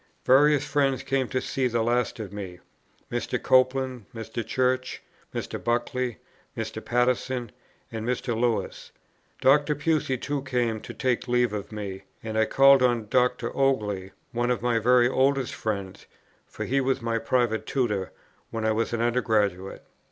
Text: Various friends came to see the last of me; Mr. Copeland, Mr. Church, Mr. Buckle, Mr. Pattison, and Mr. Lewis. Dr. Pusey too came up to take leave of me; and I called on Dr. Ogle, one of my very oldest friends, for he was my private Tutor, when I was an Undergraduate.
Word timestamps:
Various 0.25 0.65
friends 0.65 1.03
came 1.03 1.27
to 1.27 1.39
see 1.39 1.67
the 1.67 1.83
last 1.83 2.19
of 2.19 2.33
me; 2.33 2.59
Mr. 3.11 3.39
Copeland, 3.39 4.07
Mr. 4.15 4.43
Church, 4.43 5.03
Mr. 5.31 5.63
Buckle, 5.63 6.15
Mr. 6.57 6.83
Pattison, 6.83 7.51
and 7.91 8.03
Mr. 8.03 8.35
Lewis. 8.35 8.89
Dr. 9.41 9.75
Pusey 9.75 10.17
too 10.19 10.41
came 10.41 10.77
up 10.77 10.81
to 10.81 10.95
take 10.95 11.27
leave 11.27 11.53
of 11.53 11.71
me; 11.71 12.05
and 12.23 12.35
I 12.35 12.45
called 12.45 12.81
on 12.81 13.09
Dr. 13.09 13.55
Ogle, 13.55 14.09
one 14.31 14.49
of 14.49 14.63
my 14.63 14.79
very 14.79 15.07
oldest 15.07 15.53
friends, 15.53 16.07
for 16.47 16.65
he 16.65 16.81
was 16.81 16.99
my 17.03 17.19
private 17.19 17.67
Tutor, 17.67 18.11
when 18.49 18.65
I 18.65 18.71
was 18.71 18.93
an 18.93 19.01
Undergraduate. 19.01 19.83